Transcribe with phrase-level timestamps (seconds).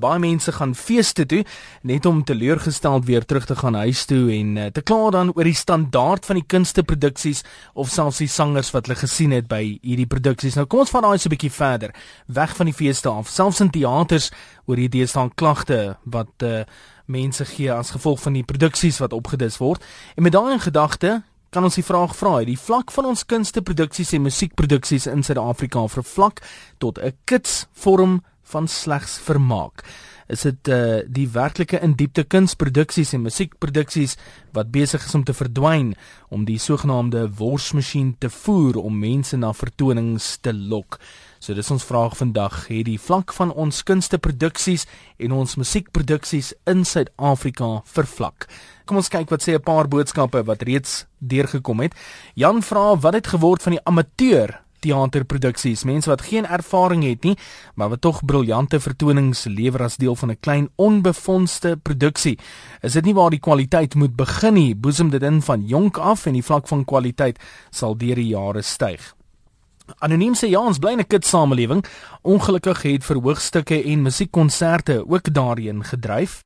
[0.00, 1.44] Baie mense gaan feeste toe
[1.82, 5.44] net om teleurgesteld weer terug te gaan huis toe en uh, te kla dan oor
[5.44, 10.08] die standaard van die kunsteproduksies of selfs die sangers wat hulle gesien het by hierdie
[10.08, 10.56] produksies.
[10.56, 11.94] Nou kom ons vat daai so 'n bietjie verder,
[12.26, 13.28] weg van die feeste af.
[13.28, 14.30] Selfs in teaters
[14.66, 16.64] oor hierdie staan klagte wat uh,
[17.06, 19.84] mense gee as gevolg van die produksies wat opgedis word.
[20.16, 24.12] En met daai in gedagte kan ons die vraag vra, die vlak van ons kunsteproduksies
[24.14, 26.42] en musiekproduksies in Suid-Afrika vervlak
[26.78, 29.84] tot 'n kits vorm van slegs vermaak.
[30.30, 34.16] Is dit uh die werklike in diepte kunsproduksies en musiekproduksies
[34.54, 35.94] wat besig is om te verdwyn
[36.30, 41.00] om die sogenaamde worsmasjien te voer om mense na vertonings te lok.
[41.40, 44.86] So dis ons vraag vandag, het die vlak van ons kunsteproduksies
[45.18, 48.46] en ons musiekproduksies in Suid-Afrika vervlak.
[48.84, 51.94] Kom ons kyk wat sê 'n paar boodskappe wat reeds deurgekom het.
[52.34, 57.36] Jan vra wat het geword van die amateur teaterproduksies, mense wat geen ervaring het nie,
[57.74, 62.38] maar wat tog briljante vertonings lewer as deel van 'n klein onbefondste produksie.
[62.82, 64.74] Is dit nie waar die kwaliteit moet begin nie?
[64.74, 67.38] Boesem dit in van jonk af en die vlak van kwaliteit
[67.70, 69.14] sal deur die jare styg.
[69.98, 71.84] Anoniem sê ja, ons bly in 'n kit samelewing.
[72.22, 76.42] Ongelukkig het verhoogstukke en musiekkonserte ook daarin gedryf.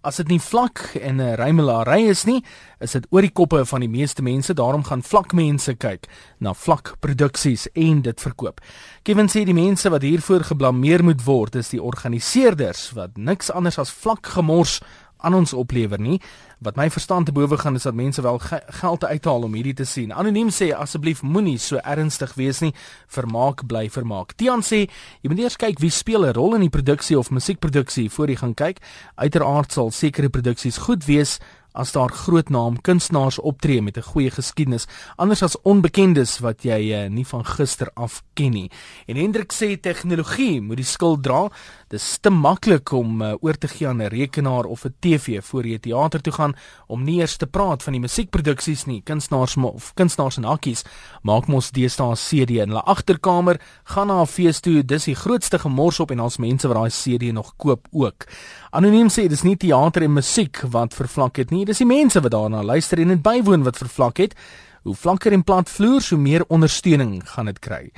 [0.00, 2.42] As dit nie vlak en 'n rymelary is nie,
[2.80, 4.54] is dit oor die koppe van die meeste mense.
[4.54, 8.60] Daarom gaan vlak mense kyk na vlak produksies en dit verkoop.
[9.02, 13.78] Kevin sê die mense wat hiervoor geblameer moet word, is die organiseerders wat niks anders
[13.78, 14.80] as vlak gemors
[15.20, 16.20] aan ons oplewer nie.
[16.58, 19.74] Wat my verstand te bowe gaan is dat mense wel ge geld uithaal om hierdie
[19.74, 20.12] te sien.
[20.12, 22.74] Anoniem sê asseblief moenie so ernstig wees nie.
[23.08, 24.34] Vermaak bly vermaak.
[24.36, 24.86] Tian sê
[25.22, 28.36] jy moet eers kyk wie speel 'n rol in die produksie of musiekproduksie voor jy
[28.36, 28.78] gaan kyk.
[29.16, 31.38] Uiteraard sal sekere produksies goed wees
[31.72, 36.80] as daar groot naam kunstenaars optree met 'n goeie geskiedenis anders as onbekendes wat jy
[36.92, 38.70] uh, nie van gister af ken nie.
[39.06, 41.50] En Hendrik sê tegnologie moet die skuld dra.
[41.90, 45.42] Dit is te maklik om uh, oor te gee aan 'n rekenaar of 'n TV
[45.42, 46.54] voor jy teater toe gaan
[46.86, 49.02] om nie eers te praat van die musiekproduksies nie.
[49.02, 50.84] Kunstenaars of kunstenaars en hakkies
[51.22, 55.58] maak mos deesdae CD in hulle agterkamer, gaan na 'n fees toe, dis die grootste
[55.58, 58.26] gemors op en ons mense wat daai CD nog koop ook.
[58.70, 62.30] Anoniem sê dis nie teater en musiek wat vervlak het nie, dis die mense wat
[62.30, 64.34] daarna luister en dit bywoon wat vervlak het.
[64.82, 67.90] Hoe vlakker en plat vloer, so meer ondersteuning gaan dit kry.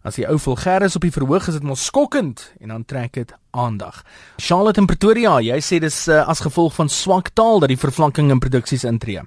[0.00, 3.18] As die ou vulgêr is op die verhoog, is dit mos skokkend en dan trek
[3.18, 3.98] dit aandag.
[4.40, 8.30] Charlotte in Pretoria, jy sê dis uh, as gevolg van swak taal dat die vervlakking
[8.32, 9.26] in produksies intree.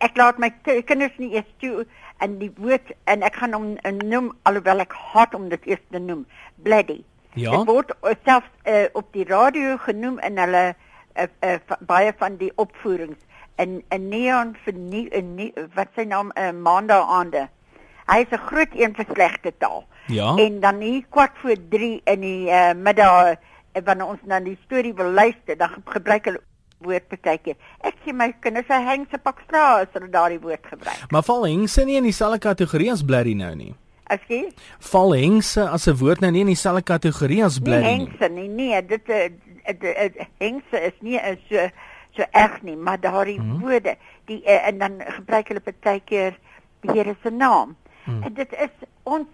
[0.00, 1.84] Ek laat my kinders nie eers toe
[2.24, 3.68] en die woord en ek gaan hom
[4.00, 6.24] noem alhoewel ek haat om dit eers te noem,
[6.64, 7.02] bloody.
[7.36, 7.58] Ja.
[7.58, 7.92] Dit word
[8.24, 13.20] self uh, op die radio genoem in hulle uh, uh, baie van die opvoerings
[13.60, 17.48] in 'n neon vir nie in nie wat sy naam 'n uh, maandag aande.
[18.08, 19.84] Hy is 'n groot een vir slegte taal.
[20.10, 20.34] Ja.
[20.36, 24.58] En dan hier kwart voor 3 in die uh, middag uh, wanneer ons na die
[24.64, 26.42] storie wil luister, dan gebruik hulle
[26.80, 27.58] woord partykeer.
[27.84, 31.06] Ek sê my kinders hy hang se pak straat as hulle daardie woord gebruik.
[31.12, 33.72] Maar val hengse nie in dieselfde kategorie as blerry nou nie.
[34.10, 34.40] Jy
[34.90, 38.06] val hengse as 'n woord nou nie in dieselfde kategorie as blerry nie.
[38.06, 41.68] Hengse nie, nee, dit dit hengse is nie so
[42.16, 43.60] so erg nie, maar daardie hmm.
[43.62, 43.96] woorde,
[44.26, 46.34] die uh, en dan gebruik hulle partykeer
[46.82, 47.76] die Here se naam.
[48.04, 48.22] Hmm.
[48.22, 49.28] En dit is ons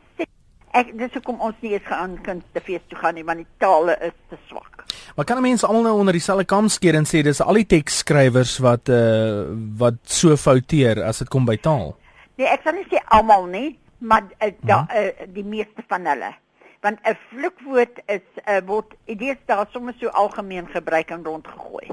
[0.76, 4.16] ek dis hoekom ons nie eens gaan kunstefees toe gaan nie want die tale is
[4.30, 4.84] te swak.
[5.16, 8.58] Maar kan mense almal nou onder dieselfde kam skeer en sê dis al die teksskrywers
[8.64, 9.46] wat uh
[9.80, 11.94] wat so fouteer as dit kom by taal?
[12.36, 13.68] Nee, ek sal nie sê almal nie,
[14.04, 16.34] maar uh, da, uh, die meeste van hulle
[16.86, 21.86] want 'n vloekwoord is uh, word idees daar sommer so algemeen gebruik en rondgegooi.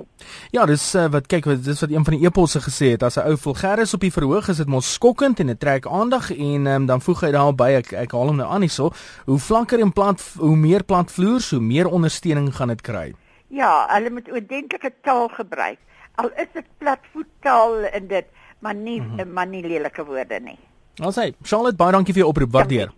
[0.51, 3.17] Ja, dis uh, wat kyk wat dis wat een van die eposse gesê het as
[3.17, 6.29] 'n ou vulgêr is op die verhoog is dit mos skokkend en dit trek aandag
[6.31, 8.91] en um, dan voeg hy daarby ek ek haal hom nou aan hierso
[9.25, 13.13] hoe vlakker en plat hoe meer plat vloer so meer ondersteuning gaan dit kry.
[13.47, 15.79] Ja, hulle moet oordentlike taal gebruik.
[16.15, 18.25] Al is dit platvoettaal en dit
[18.59, 19.33] maar nie mm -hmm.
[19.33, 20.59] maar nie lelike woorde nie.
[21.01, 22.51] Alsai, Charlotte, baie dankie vir jou oproep.
[22.51, 22.91] Waardeer.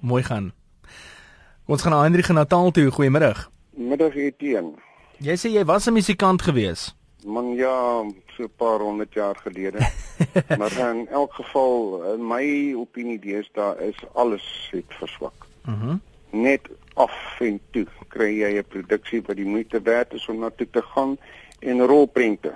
[0.00, 0.52] Mooi gaan.
[1.66, 2.90] Ons gaan na Hendrik in Natal toe.
[2.92, 3.46] Goeiemôre.
[3.72, 4.76] Middag Etienne.
[5.24, 6.92] Jy sê jy was 'n musikant gewees.
[7.24, 8.04] Man ja,
[8.36, 9.80] so 'n paar honderd jaar gelede.
[10.58, 15.46] maar in elk geval, in my opinie deesdae is alles het verswak.
[15.64, 15.86] Mhm.
[15.86, 16.00] Mm
[16.30, 20.50] Net af en toe kry jy 'n produksie wat die moeite werd is om na
[20.50, 21.16] toe te gaan
[21.58, 22.52] en rolprente.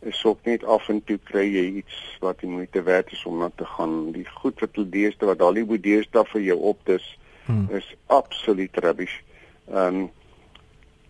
[0.00, 3.38] Is ook net af en toe kry jy iets wat die moeite werd is om
[3.38, 4.12] na te gaan.
[4.12, 7.16] Die goed wat hulle deesdae wat Hollywood deesdae vir jou opdis
[7.46, 7.66] hmm.
[7.70, 9.20] is absoluut rubbish.
[9.70, 10.10] Ehm um,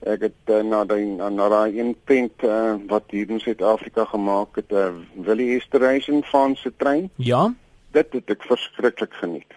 [0.07, 4.57] ek het uh, na die na daai een prent uh, wat hier in Suid-Afrika gemaak
[4.61, 4.95] het, 'n uh, eh,
[5.27, 7.11] Willie Esterhazy van se trein.
[7.17, 7.55] Ja.
[7.91, 9.53] Dit het ek verskriklik geniet.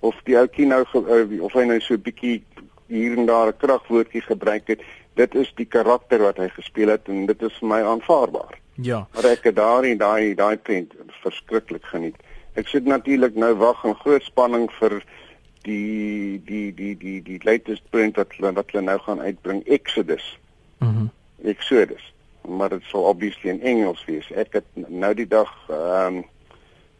[0.00, 2.42] Of die ouetjie nou uh, of hy nou so 'n bietjie
[2.86, 4.80] hier en daar 'n kragwoordjie gebruik het,
[5.14, 8.58] dit is die karakter wat hy gespeel het en dit is vir my aanvaarbaar.
[8.74, 9.06] Ja.
[9.14, 10.92] Maar ek het daai daai daai prent
[11.22, 12.16] verskriklik geniet.
[12.54, 15.02] Ek sit natuurlik nou wag in groot spanning vir
[15.66, 20.38] die die die die die latest print wat hulle wat hulle nou gaan uitbring Exodus.
[20.78, 21.06] Mhm.
[21.06, 21.14] Mm
[21.46, 22.02] Exodus.
[22.48, 24.26] Maar dit sal obviously in Engels wees.
[24.34, 26.24] Ek het nou die dag ehm um,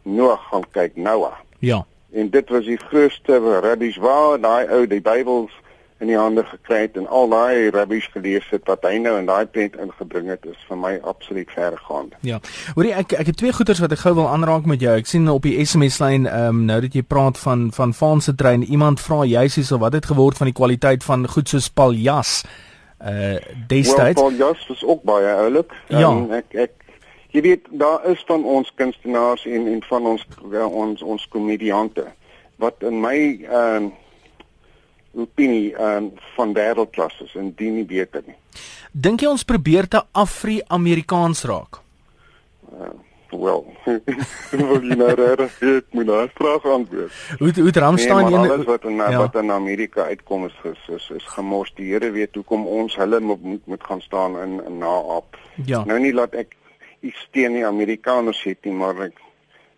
[0.07, 1.35] Noah gaan kyk Noah.
[1.59, 1.85] Ja.
[2.15, 5.51] En dit was die grootste rubbish waar daai ou die Bybels
[5.99, 9.25] in die hande gekry het en al daai rubbish gelees het wat hy nou in
[9.25, 12.13] daai prent ingebring het is vir my absoluut verregaand.
[12.27, 12.37] Ja.
[12.75, 14.93] Hoorie ek ek het twee goeters wat ek gou wil aanraak met jou.
[14.97, 18.35] Ek sien op die SMS lyn ehm um, nou dat jy praat van van Faanse
[18.35, 22.43] trein, iemand vra juis hierso wat het geword van die kwaliteit van goed soos Paljas
[23.01, 24.21] uh destyds.
[24.21, 25.73] Well, Paljas was ook baie oulik.
[25.87, 26.09] Ja.
[26.09, 26.73] Um, ek ek
[27.33, 32.05] jy weet daar is van ons kunstenaars en en van ons ja, ons ons komediante
[32.61, 33.95] wat in my ehm um,
[35.17, 38.37] opinie um, van wêreldklas is en dien nie beter nie.
[38.91, 41.81] Dink jy ons probeer te Afri-Amerikaans raak?
[42.71, 42.93] Uh,
[43.31, 43.65] wel,
[44.69, 47.19] wil jy nou reg weet, moet nou vraag antwoord.
[47.41, 49.17] Hoe hoe Ramstein nee, alles wat in ja.
[49.17, 51.73] wat in Amerika uitkom is is is, is gemors.
[51.75, 55.37] Die Here weet hoekom ons hulle moet moet, gaan staan in, in naap.
[55.65, 55.83] Ja.
[55.85, 56.55] Nou nie laat ek
[57.05, 59.19] iets teen die Amerikaners sê nie, maar ek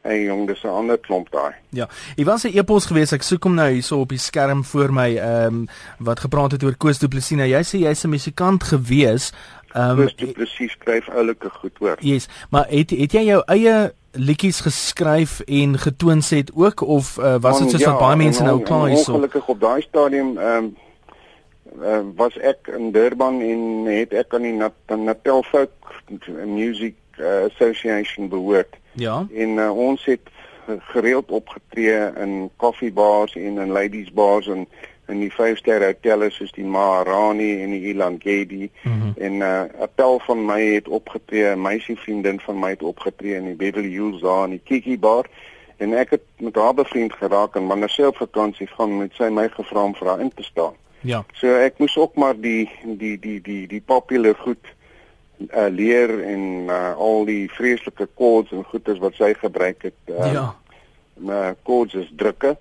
[0.02, 1.54] Hey jong, dis 'n ander klomp daai.
[1.70, 1.88] Ja.
[2.16, 3.12] Hier was 'n e-pos gewees.
[3.12, 5.68] Ek soek hom nou hierso op die skerm voor my ehm um,
[5.98, 7.38] wat gepraat het oor Koos Du Plessis.
[7.38, 9.34] Nou, jy sê jy's 'n musikant gewees.
[9.74, 11.98] Ehm um, Koos Du Plessis skryf oulike goed hoor.
[12.00, 17.36] Yes, maar het het jy jou eie liedjies geskryf en getoon set ook of uh,
[17.40, 19.14] was dit soos ja, wat baie mense nou klaar hierso?
[19.14, 20.76] Ongelukkig op daai stadium ehm um,
[21.82, 25.72] uh, was ek in Durban en het ek aan die Nat Natal Folk
[26.46, 28.79] Music uh, Association behoort.
[28.94, 29.28] Ja.
[29.34, 30.30] En uh, ons het
[30.80, 34.68] gereeld opgetree in koffiebars en in ladies bars en
[35.10, 39.14] in die vyfsterre hotelle soos die Maharani en die Ilan Gedi mm -hmm.
[39.18, 43.46] en 'n uh, appel van my het opgetree, 'n meisievriendin van my het opgetree in
[43.46, 45.26] die Beverly Hills daar in die Kiki bar
[45.78, 49.30] en ek het met haar bevriend geraak en wanneer sy op vakansie gaan met sy
[49.32, 50.74] my gevra om vir haar in te staan.
[51.02, 51.24] Ja.
[51.34, 54.74] So ek moes ook maar die die die die die popular goed
[55.48, 60.00] uh, leer en uh, al die vreeslike chords en goeters wat sy gebruik het.
[60.06, 60.46] Uh, ja.
[61.14, 62.58] Maar chords is drukke.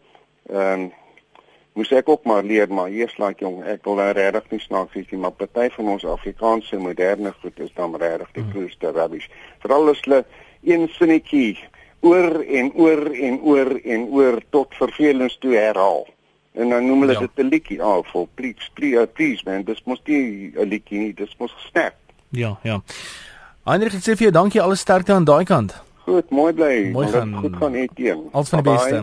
[0.51, 0.89] Ehm um,
[1.79, 4.97] moes ek ook maar leer maar eers laat jong ek wil nou regtig nie snaaks
[4.97, 8.97] wees nie maar party van ons Afrikaanse moderne goed is dan regtig die grootste mm.
[8.97, 9.29] rubbish.
[9.63, 10.25] Veral as hulle
[10.67, 11.55] een sinnetjie
[12.03, 16.07] oor en oor en oor en oor tot vervelings toe herhaal.
[16.59, 17.27] En dan noem hulle ja.
[17.27, 20.99] dit 'n liedjie af oh, vir please please please man dis mos nie 'n liedjie
[20.99, 21.95] nie dis mos gesnap.
[22.31, 22.81] Ja, ja.
[23.69, 25.75] Heinrich, ek sê vir jou dankie alles sterkte aan daai kant.
[26.09, 26.89] Goed, mooi bly.
[26.93, 27.35] Mooi gaan.
[27.37, 28.23] Goed gaan net teen.
[28.33, 29.01] Alles van die beste.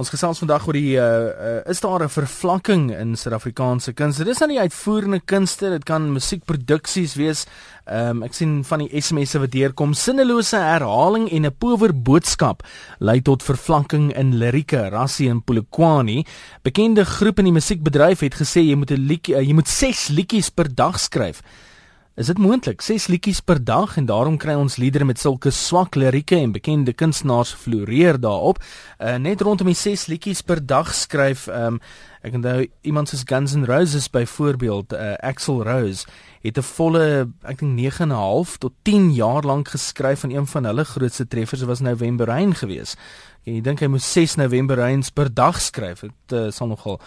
[0.00, 4.24] Ons gesels vandag oor die uh, uh is daar 'n vervlakking in Suid-Afrikaanse kunste?
[4.24, 7.44] Dis aan die uitvoerende kunste, dit kan musiekproduksies wees.
[7.84, 12.62] Ehm um, ek sien van die SMS'e wat deurkom, sinnelose herhaling en 'n power boodskap
[12.98, 14.88] lei tot vervlakking in lirieke.
[14.88, 16.24] Rassie en Polokwane,
[16.62, 20.08] bekende groep in die musiekbedryf het gesê jy moet 'n liedjie, uh, jy moet 6
[20.08, 21.42] liedjies per dag skryf.
[22.18, 22.80] Is dit moontlik?
[22.82, 26.90] 6 liedjies per dag en daarom kry ons liedere met sulke swak lirieke en bekende
[26.90, 28.58] kunstenaars floreer daarop.
[28.98, 31.78] Uh, net rondom die 6 liedjies per dag skryf um,
[32.26, 36.10] ek onthou iemand soos Guns N' Roses byvoorbeeld, uh, Axl Rose
[36.42, 40.34] het 'n volle ek dink 9 en 'n half tot 10 jaar lank geskryf aan
[40.34, 42.98] een van hulle grootste treffers was November Rain geweest.
[43.46, 46.00] En jy dink hy moet 6 November Rains per dag skryf.
[46.00, 47.00] Dit uh, sal nogal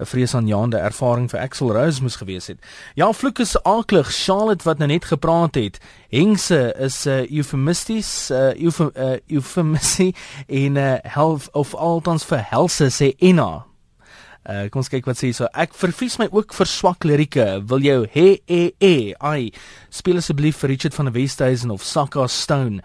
[0.00, 2.58] 'n vreesaanjaende ervaring vir Axel Rose moes gewees het.
[2.94, 4.08] Ja, vloek is aaklig.
[4.08, 5.78] Charlotte wat nou net gepraat het.
[6.08, 10.12] Hengse is 'n uh, euphemisties, 'n uh, euphem, uh, euphemisy
[10.46, 13.66] in 'n uh, health of altans vir helse sê Enna.
[14.48, 15.44] Uh, kom ons kyk wat sê so.
[15.52, 17.60] Ek vervies my ook vir swak lirieke.
[17.68, 19.52] Wil jou he e e ai
[19.90, 22.80] speel asseblief vir Richard van der Westhuizen of Sakka Stone.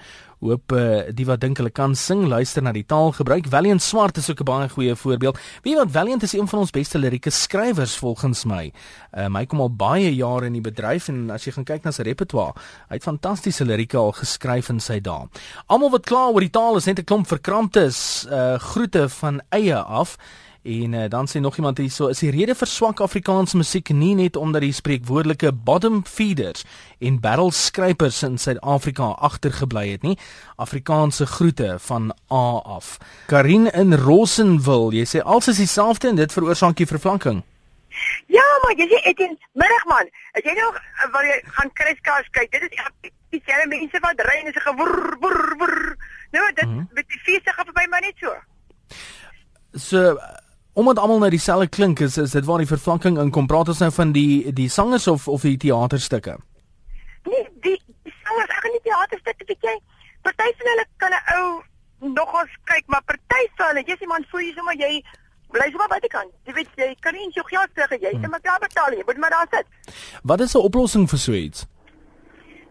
[0.46, 3.48] Hoop uh, die wat dink hulle kan sing, luister na die taalgebruik.
[3.50, 5.40] Valiant Swart is ook 'n baie goeie voorbeeld.
[5.64, 8.72] Weet jy wat Valiant is een van ons beste lirieke skrywers volgens my.
[9.18, 11.92] Uh, hy kom al baie jare in die bedryf en as jy gaan kyk na
[11.92, 12.54] sy repertoire,
[12.90, 15.28] hy het fantastiese lirieke al geskryf in sy dae.
[15.68, 18.28] Almal wat kla oor die taal is net 'n klomp verkramptes.
[18.30, 20.18] Uh, groete van eie af.
[20.66, 24.16] En uh, dan sê nog iemand hierso is die rede vir swak Afrikaanse musiek nie
[24.18, 26.64] net omdat die spreekwoordelike bottom feeders
[26.98, 30.16] en barrel skrypers in Suid-Afrika agtergebly het nie.
[30.58, 32.96] Afrikaanse groete van A af.
[33.30, 37.44] Karin in Rossenwil, jy sê alles is dieselfde en dit veroorsaak die vervlanking.
[38.34, 40.10] Ja, maar jy sê dit in middagman.
[40.34, 40.80] As jy nog
[41.14, 45.46] wil jy gaan kriskars kyk, dit is dieselfde mense wat ry en is gewoer woer
[45.62, 45.78] woer.
[46.34, 46.90] Nou dit mm -hmm.
[46.98, 48.34] met die feeste gaan verby maar net so.
[49.76, 50.18] So
[50.76, 53.46] Omdat almal nou dieselfde klink, is is dit waar die vervlakking inkom.
[53.48, 56.34] Praat ons nou van die die sangers of of die teaterstukke?
[57.24, 59.76] Nee, die, die sangers, ek gaan nie teaterstukke weet jy.
[60.28, 64.26] Party van hulle kan 'n ou nogals kyk, maar party van hulle, jy sê man,
[64.32, 64.92] voel jy sommer jy
[65.56, 66.32] bly sommer buitekant.
[66.44, 69.04] Jy weet jy kan nie in jou geld terug, jy het maar klaar betaal, jy
[69.08, 69.96] moet maar daar sit.
[70.24, 71.66] Wat is 'n oplossing vir so iets?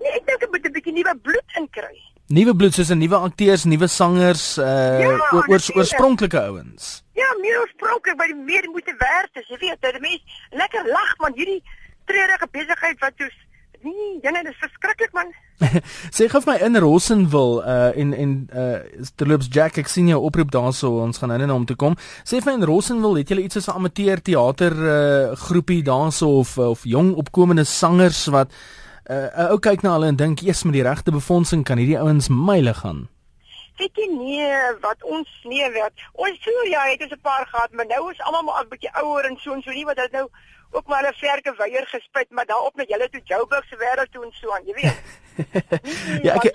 [0.00, 1.96] Nee, ek dink ek moet 'n bietjie nuwe bloed inkry.
[2.32, 5.76] Nuwe bloed soos 'n nuwe akteurs, nuwe sangers, uh Ja, oor, oor, natuurlijk.
[5.76, 7.02] oorspronklike ouens.
[7.12, 9.48] Ja, meer oorspronklik by die meer moeite werd is.
[9.48, 11.60] Jy weet, dat die mens lekker lag man, hierdie
[12.08, 13.36] treurige besigheid wat soos
[13.82, 15.32] nee, dinge dis verskriklik man.
[16.16, 18.78] Sê gou vir my in Rossenwil uh en en uh
[19.20, 21.98] terloops Jack ek sien jou oproep daarso ons gaan nou net na hom toe kom.
[22.24, 26.40] Sê vir my in Rossenwil het julle iets soos 'n amateur teater uh groepie daarso
[26.40, 28.48] of of jong opkomende sangers wat
[29.10, 32.00] uh 'n ou kyk na hulle en dink eers met die regte befondsing kan hierdie
[32.00, 33.08] ouens myle gaan.
[33.76, 35.92] Weet jy nee, wat ons nee wat.
[36.12, 38.94] Ons so ja, het ons 'n paar gehad, maar nou is almal maar 'n bietjie
[39.02, 40.28] ouer en so en so nie wat dit nou
[40.70, 44.24] ook maar 'n verke weier gespit, maar daarop met julle toe Joburg se wêreld toe
[44.24, 45.02] en so aan, jy weet.
[46.26, 46.54] Ja, ek-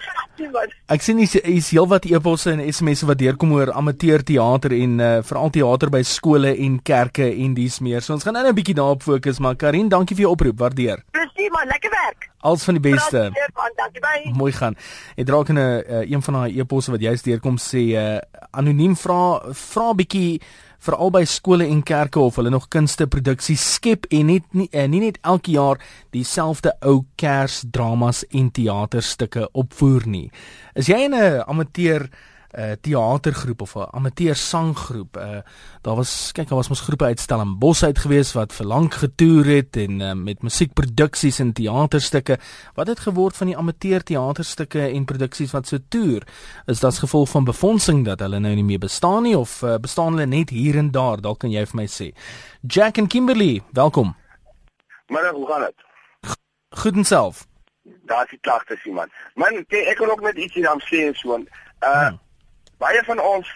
[0.88, 5.10] ek sien hier's hier's heelwat e-posse en SMS'e wat deurkom oor amateur teater en uh
[5.24, 8.02] veral teater by skole en kerke en dis meer.
[8.02, 10.58] So ons gaan nou 'n bietjie daarop fokus, maar Karin, dankie vir jou oproep.
[10.60, 11.04] Waardeer.
[11.12, 12.30] Presies man, lekker werk.
[12.42, 13.32] Als van die beste.
[13.76, 14.34] Dankie.
[14.34, 14.76] Mooi gaan.
[15.18, 18.18] Ek raak in 'n uh, een van daai e-posse wat juist deurkom sê uh,
[18.52, 20.40] anoniem vra vra bietjie
[20.80, 25.04] veral by skole en kerke of hulle nog kunsteproduksies skep en net nie, uh, nie
[25.04, 25.82] net elke jaar
[26.16, 30.32] dieselfde ou kersdramas en teaterstukke opvoer nie.
[30.76, 32.10] Is jy 'n amateur
[32.58, 35.18] uh teatergroep of 'n amateur sanggroep.
[35.18, 35.42] Uh
[35.82, 39.46] daar was kyk, daar was mos groepe uit Stellenbosch uit gewees wat vir lank getoer
[39.46, 42.38] het en uh, met musiekproduksies en teaterstukke.
[42.74, 46.28] Wat het geword van die amateur teaterstukke en produksies wat so toer?
[46.66, 49.76] Is dit as gevolg van befondsing dat hulle nou nie meer bestaan nie of uh,
[49.78, 51.22] bestaan hulle net hier en daar?
[51.22, 52.12] Dalk kan jy vir my sê.
[52.62, 54.16] Jack en Kimberley, welkom.
[55.08, 55.76] Maar hoe gaan dit?
[56.70, 57.48] Goed en self.
[58.06, 59.12] Daar's die klagtes iemand.
[59.36, 61.38] Man, kyk, ek wil ook net ietsie dan sê en so.
[61.38, 62.20] Uh Hmm.
[62.80, 63.50] Baie van ons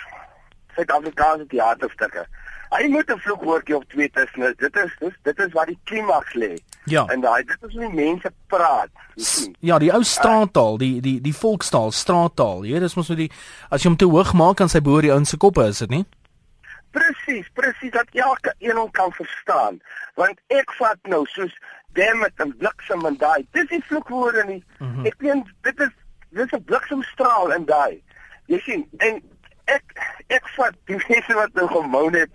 [0.74, 2.26] Suid-Afrikaanse teaterstukke.
[2.74, 4.42] Hy moet 'n vloekwoordjie of twee tussen.
[4.42, 4.56] is.
[4.58, 6.58] Dit is dis dit is waar die klimaks lê.
[6.86, 7.06] Ja.
[7.06, 8.90] En daai dit is hoe mense praat.
[9.60, 12.66] Ja, die ou straattaal, die die die volkstaal, straattaal.
[12.66, 13.32] Jy weet, dis mos so die
[13.70, 15.90] as jy hom te hoog maak kan sy behoor die ouens se koppe, is dit
[15.90, 16.06] nie?
[16.92, 19.82] Presies, presies dat elke een hom kan verstaan.
[20.16, 21.54] Want ek vat nou soos
[21.94, 23.46] damn it en bliksem en daai.
[23.52, 24.64] Dis nie vloekwoorde nie.
[24.80, 24.96] Mm.
[24.96, 25.06] -hmm.
[25.06, 25.94] Ek weet dit is
[26.30, 28.02] dis 'n bliksemstraal in daai.
[28.48, 29.22] Jy sien, en
[29.66, 29.84] ek
[30.28, 32.30] ek vat die mense wat nou gemoun het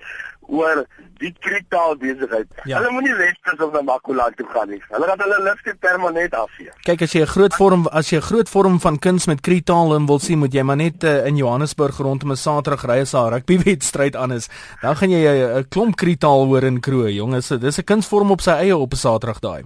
[0.48, 0.86] oor
[1.18, 2.46] die kritaal besigheid.
[2.64, 2.78] Ja.
[2.78, 4.78] Hulle moenie Weskus of na Makula toe gaan nie.
[4.88, 6.70] Hulle gaan hulle lifte permanent afvee.
[6.86, 9.92] Kyk as jy 'n groot vorm as jy 'n groot vorm van kuns met kritaal
[10.06, 13.32] wil sien, moet jy maar net uh, in Johannesburg rondom 'n Saterdag ry as 'n
[13.34, 14.48] rugbywedstryd aan is.
[14.80, 17.48] Dan gaan jy 'n 'n klomp kritaal hoor in Kroë, jonges.
[17.48, 19.62] Dis 'n kunsvorm op sy eie op 'n Saterdag daai.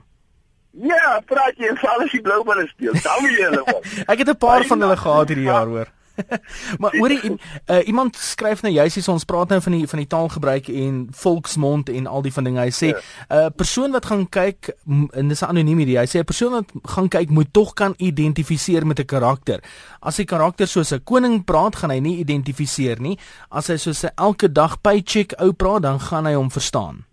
[0.72, 2.92] Ja, praat jy van alles die bloubulle speel.
[2.92, 3.82] Dan moet jy hulle hoor.
[4.08, 5.86] Ek het 'n paar van hulle gehad hierdie jaar hoor.
[6.80, 7.20] maar hoorie
[7.70, 11.08] uh, iemand skryf nou juist hier ons praat nou van die van die taalgebruik en
[11.10, 12.60] volksmond en al die van dinge.
[12.60, 13.44] Hy sê 'n Ja.
[13.46, 14.74] uh, persoon wat gaan kyk
[15.12, 15.98] en dis 'n anoniem hierdie.
[15.98, 19.60] Hy sê 'n persoon wat gaan kyk moet tog kan identifiseer met 'n karakter.
[20.00, 23.18] As die karakter soos 'n koning praat, gaan hy nie identifiseer nie.
[23.50, 27.04] As hy soos 'n elke dag paycheck ou praat, dan gaan hy hom verstaan.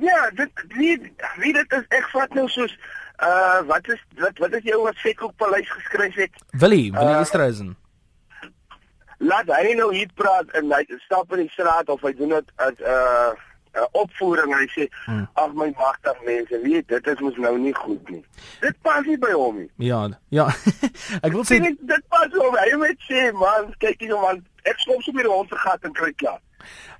[0.00, 0.98] Ja, dit wie
[1.40, 2.74] wie dit is ek vat nou soos
[3.22, 6.30] uh wat is wat wat is jou wat Sekko Paleis geskryf het?
[6.50, 7.76] Willie, Willie Uh, Esterhuizen.
[9.18, 12.52] Laat hy nou hier praat en hy stap in die straat of hy doen dit
[12.62, 13.30] at uh
[13.78, 15.26] 'n opvoering en hy sê Hmm.
[15.34, 18.24] ag my magtig mense, weet dit is mos nou nie goed nie.
[18.60, 19.70] Dit pas nie by hom nie.
[19.76, 20.46] Ja, ja.
[21.26, 22.56] ek wil sê dit dit pas hom.
[22.56, 25.84] Hy moet sê man, kyk hier man, ek skop so by die hond se gat
[25.84, 26.40] en kry klaar.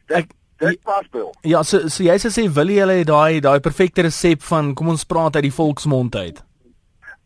[0.06, 1.32] Dit Ek- dit pas by hom.
[1.46, 4.88] Ja, so so jy sê sê Willie hulle het daai daai perfekte resep van kom
[4.94, 6.42] ons praat uit die volksmond uit.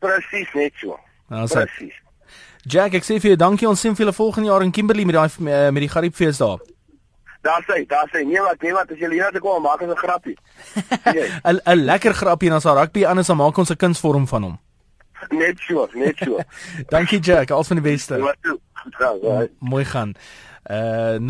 [0.03, 0.99] Presies net so.
[1.33, 1.99] Nou sê Presies.
[2.63, 3.67] Jack, ek sê vir jou dankie.
[3.67, 6.61] Ons sien vir julle volgende jaar in Kimberley met daai eh, met die Gariepfees daar.
[7.43, 9.91] Daar sê, daar sê, nee wat, nee wat, as jy hier toe kom, maak ons
[9.91, 10.37] 'n grappie.
[11.15, 11.27] Nee.
[11.43, 14.43] 'n 'n lekker grappie en as daar rugby is, dan maak ons 'n kunsvorm van
[14.43, 14.59] hom.
[15.31, 16.39] Net so, net so.
[16.95, 18.19] Dankie Jack, al van die beste.
[18.19, 18.59] Wat toe?
[18.99, 19.47] Ja, ja.
[19.59, 20.15] Mooi gaan.
[20.71, 21.27] Uh 0891104553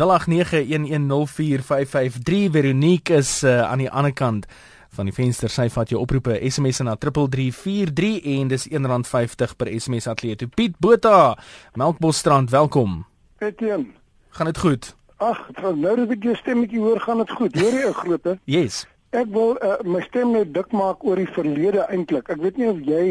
[2.51, 4.45] Veronique is uh, aan die ander kant
[4.93, 5.49] van die venster.
[5.49, 10.45] Sy vat jou oproepe SMS na 3343 en dis R1.50 per SMS atleet.
[10.53, 11.37] Piet Botha,
[11.79, 13.01] Melkbosstrand, welkom.
[13.41, 13.85] Etienne.
[14.29, 14.95] Gaan dit goed?
[15.17, 17.59] Ag, nou dat ek jou stemmetjie hoor, gaan dit goed.
[17.59, 18.37] Hoor jy ou groote?
[18.49, 18.83] Yes.
[19.13, 22.31] Ek wil uh, my stem net dik maak oor die verlede eintlik.
[22.33, 23.03] Ek weet nie of jy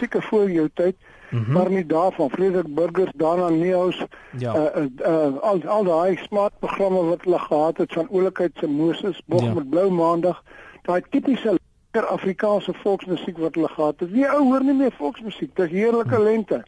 [0.00, 0.96] seker voor jou tyd
[1.30, 1.52] Mm -hmm.
[1.52, 4.04] maar nie daarvan Frederik Burgers daarna Neus
[4.38, 8.50] ja uh, uh, uh, al al daai smart programme wat hulle gehad het van oulikheid
[8.54, 9.54] se Moses bog ja.
[9.54, 10.42] met blou maandag
[10.82, 11.58] daai tipiese
[11.92, 14.10] lekker Afrikaanse volksmusiek wat hulle gehad het.
[14.10, 15.56] Wie ou hoor nie meer volksmusiek.
[15.56, 16.22] Dis heerlike hm.
[16.22, 16.62] lente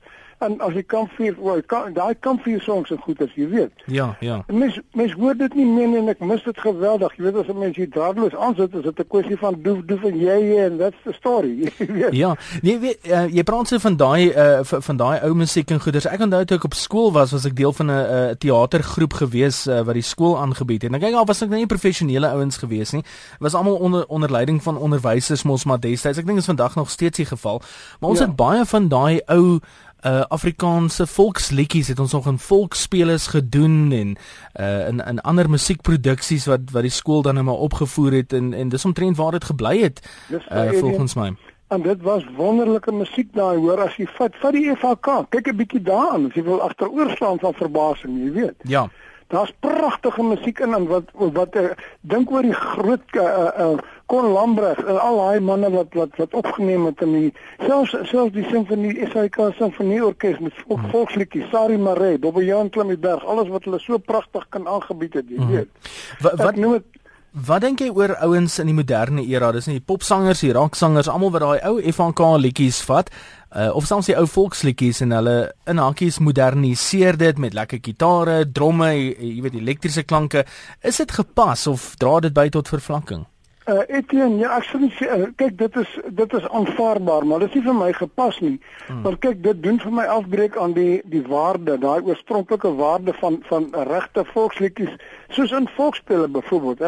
[0.46, 3.84] en as jy kampvuur wou kan daai kampvuur songs en goed as jy weet.
[3.86, 4.42] Ja, ja.
[4.48, 7.14] Mens mens hoor dit nie meer en ek mis dit geweldig.
[7.16, 10.04] Jy weet as 'n mens hier draadloos aansit, is dit 'n kwessie van doef doef
[10.04, 11.72] en jy en that's the story.
[12.22, 12.34] ja.
[12.62, 16.06] Nee, weet, uh, jy praat so van daai uh, van daai ou musiek en goeders.
[16.06, 19.66] Ek onthou toe ek op skool was, was ek deel van 'n uh, teatergroep gewees
[19.66, 20.90] uh, wat die skool aangebied het.
[20.90, 23.04] En ek kyk al was ek nou nie professionele ouens gewees nie.
[23.38, 26.18] Was almal onder onder leiding van onderwysers mos maar destyds.
[26.18, 27.62] Ek dink is vandag nog steeds die geval.
[28.00, 28.26] Maar ons ja.
[28.26, 29.60] het baie van daai ou
[30.02, 34.16] uh Afrikaanse volksliedjies het ons nog in volksspelers gedoen en
[34.60, 38.52] uh in in ander musiekproduksies wat wat die skool dan nou maar opgevoer het en
[38.54, 41.34] en dis omtrent waar dit gebly het uh volgens my.
[41.68, 45.56] En dit was wonderlike musiek daai hoor as jy vat vat die FHK kyk 'n
[45.56, 48.58] bietjie daaraan as jy wil agteroor van verbasing jy weet.
[48.62, 48.88] Ja.
[49.28, 53.78] Daar's pragtige musiek in en wat wat uh, dink oor die groot uh uh
[54.12, 57.28] Kon Lambreg en al daai manne wat wat wat opgeneem het in die
[57.64, 60.90] selfs selfs die simfonie SAK simfonie orkes met volk, mm.
[60.92, 65.54] volksliedjies Sari Maree, Bobbejaan Klimberg, alles wat hulle so pragtig kan aangebied het, jy mm.
[65.56, 65.94] weet.
[66.20, 67.00] Wat wat noem dit
[67.32, 69.48] Wat dink jy oor ouens in die moderne era?
[69.56, 73.08] Dis nie die popsangers, die rocksangers, almal wat daai ou FNK liedjies vat,
[73.56, 78.42] uh, of soms die ou volksliedjies en hulle in hakkies moderniseer dit met lekker gitare,
[78.52, 80.44] dromme, jy weet elektriese klanke.
[80.84, 83.24] Is dit gepas of dra dit by tot vervlakking?
[83.70, 87.60] Uh Etienne, ja, ek sê uh, kyk dit is dit is aanvaarbaar, maar dit is
[87.60, 88.56] nie vir my gepas nie.
[88.88, 89.04] Hmm.
[89.04, 93.38] Want kyk, dit doen vir my afbreek aan die die waarde, daai oorspronklike waarde van
[93.46, 94.98] van regte volksliedjies,
[95.38, 96.82] soos in volksspele byvoorbeeld.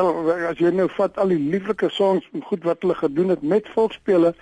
[0.50, 3.70] As jy nou vat al die lieflike songs en goed wat hulle gedoen het met
[3.76, 4.34] volksspele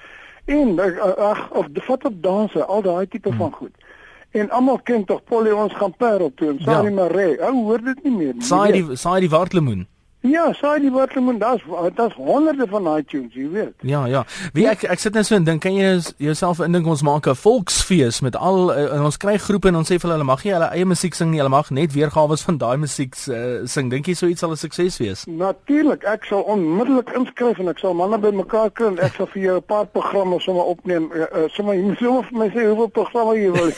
[0.48, 3.44] en uh, ag of die vat op danse, al daai tipe hmm.
[3.44, 3.88] van goed.
[4.32, 6.96] En almal ken tog Polly ons gaan parel toe, Sari ja.
[6.96, 7.36] Maree.
[7.44, 8.46] Ou hoor dit nie meer nie.
[8.48, 9.84] Saai die saai die wartlemoen.
[10.22, 11.62] Ja, saai die waterlemoen, daar's
[11.94, 13.72] daar's honderde van daai tunes, jy weet.
[13.80, 14.22] Ja, ja.
[14.54, 17.34] Wie ek ek sit net so en dink, kan jy jouself indink ons maak 'n
[17.34, 20.70] volksfees met al uh, ons kry groepe en ons sê vir hulle mag jy hulle
[20.70, 23.90] eie musiek sing nie, hulle mag net weergawe van daai musiek uh, sing.
[23.90, 25.26] Dink jy so iets sal 'n sukses wees?
[25.26, 29.42] Natuurlik, ek sal onmiddellik inskryf en ek sal manne bymekaar kry en ek sal vir
[29.42, 31.10] jou 'n paar programme sommer opneem.
[31.10, 33.72] Uh, uh, sommer jy moet vir my sê hoeveel programme jy wil.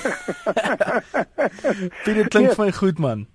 [2.05, 3.27] Dit klink vir my goed man.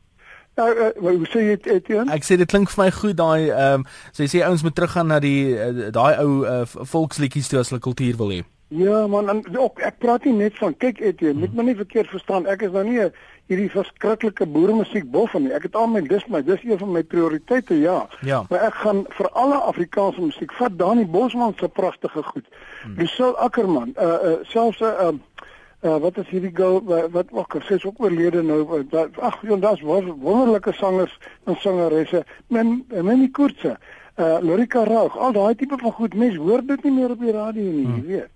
[0.60, 2.12] Nou, uh, hoe sê jy dit, Etienne?
[2.12, 4.76] Ek sê dit klink vir my goed daai ehm um, so jy sê ouens moet
[4.76, 8.42] teruggaan na die uh, daai ou uh, volksliedjies toe as hulle kultuur wil hê.
[8.76, 11.62] Ja man, en, ook, ek praat nie net van kyk Etienne, moet hmm.
[11.64, 12.46] my nie verkeerd verstaan.
[12.52, 13.08] Ek is nou nie
[13.50, 15.54] hierdie verskriklike boeremusiek bof van nie.
[15.58, 18.04] Ek het al my dis my dis een van my prioriteite, ja.
[18.28, 18.44] ja.
[18.52, 22.46] Maar ek gaan vir alle Afrikaanse musiek vat Dani Bosman se pragtige goed.
[22.84, 23.00] Hmm.
[23.00, 25.48] Lucille Ackerman, uh, uh selfs 'n uh, uh,
[25.80, 28.84] Uh, wat is hierdie girl wat ook sy is ook oorlede nou
[29.24, 31.14] ag joh daar's wonderlike sangers
[31.48, 33.78] en sangeresse men Minnie Koortse
[34.20, 37.32] uh Lorika Raug al daai tipe van goed mens hoor dit nie meer op die
[37.32, 38.04] radio nie hmm.
[38.08, 38.28] weet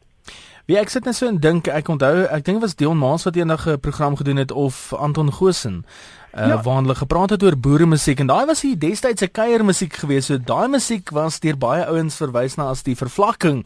[0.71, 3.35] Wie ek sit net so en dink ek onthou ek dink was Dion Maas wat
[3.35, 5.83] eendag 'n program gedoen het of Anton Gosen
[6.31, 6.61] uh ja.
[6.61, 10.37] waar hulle gepraat het oor boere musiek en daai was die destydse kuiermusiek geweest so
[10.37, 13.65] daai musiek was deur baie ouens verwys na as die vervlakking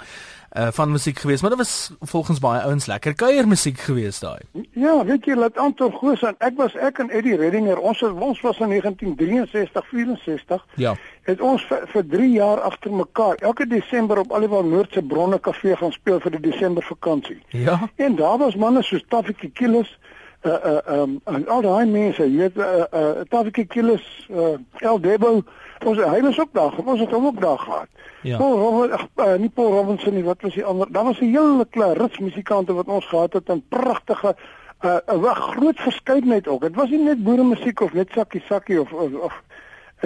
[0.57, 4.39] uh, van musiek geweest, maar dit was volgens baie ouens lekker kuiermusiek geweest daai.
[4.71, 8.11] Ja, weet jy, laat Anton Goos en ek was ek en Eddie Reddinger, ons het,
[8.11, 10.65] ons was in 1963, 64.
[10.75, 10.95] Ja.
[11.29, 15.75] Het ons vir, vir 3 jaar agter mekaar elke Desember op Aliwal Noordse Bronne Kafee
[15.75, 17.41] gaan speel vir die Desember vakansie.
[17.47, 17.79] Ja.
[17.95, 19.97] En daar was manne soos Tafikie Killis
[20.45, 24.99] uh uh um en al daai mense, jy weet uh uh Tafikie Killis, uh El
[25.01, 25.41] Debo,
[25.85, 27.87] ons hy was ook daar, ons het hom ook daar gehad.
[28.21, 28.37] Ja.
[28.37, 30.91] Paul Robinson, uh, nie Paul Robinson nie, wat was die ander?
[30.91, 34.35] Daar was 'n hele klare rits musikante wat ons gehad het en pragtige
[34.81, 36.61] 'n uh, groot verskeidenheid ook.
[36.61, 39.43] Dit was nie net boere musiek of net sakkie sakkie of of, of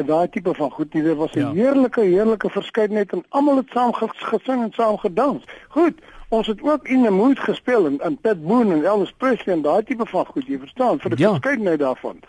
[0.05, 1.03] daai tipe van goed nie.
[1.03, 1.51] Dit was 'n ja.
[1.51, 5.43] heerlike heerlike verskeidenheid en almal het saam gesing en saam gedans.
[5.67, 5.93] Goed.
[6.29, 9.61] Ons het ook in 'n mood gespeel en, en Pat Boone en Elvis Presley en
[9.61, 11.29] daai tipe van goed, jy verstaan, vir die ja.
[11.29, 12.19] verskeidenheid daarvan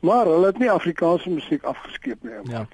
[0.00, 2.52] maar hulle het nie Afrikaanse musiek afgeskeep nie.
[2.52, 2.66] Ja.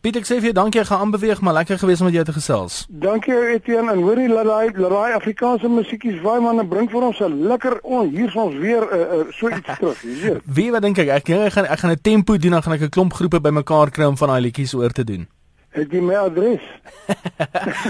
[0.00, 2.34] Piet ek sê vir jou dankie, gaan aanbeweeg, maar lekker gewees om met jou te
[2.36, 2.86] gesels.
[2.88, 7.02] Dankie Etienne en hoorie laat daai laat daai Afrikaanse musiekies vaai man en bring vir
[7.02, 10.40] ons 'n lekker on hier vir ons weer uh, uh, so iets terug, jy weet.
[10.44, 11.08] Wie wat dink ek?
[11.08, 13.40] Ek dink ek gaan ek gaan 'n tempo doen, dan gaan ek 'n klomp groepe
[13.40, 15.28] bymekaar kry om van daai liedjies oor te doen.
[15.72, 16.60] Het jy my adres?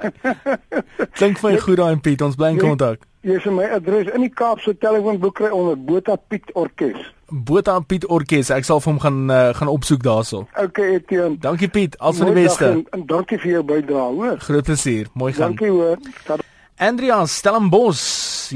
[1.18, 3.09] Klink vir goed daai Piet, ons bly in kontak.
[3.20, 7.00] Jy sê my adres in die Kaapse telefoonboek kry onder Botha Piet Orkees.
[7.28, 8.48] Botha Piet Orkees.
[8.54, 10.46] Ek sal vir hom gaan uh, gaan opsoek daarso.
[10.56, 11.36] Okay, Etienne.
[11.42, 11.98] Dankie Piet.
[12.00, 12.70] Al van die beste.
[12.70, 14.40] En, en dankie vir jou bydrae, hoor.
[14.46, 15.10] Groot plesier.
[15.12, 15.52] Mooi gaan.
[15.52, 16.00] Dankie hoor.
[16.24, 16.48] Tada.
[16.80, 18.00] Andrea Stellenbos.